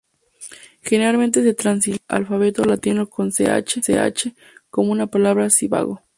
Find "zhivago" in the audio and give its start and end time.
5.51-6.01